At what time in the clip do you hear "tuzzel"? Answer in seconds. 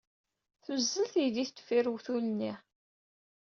0.63-1.07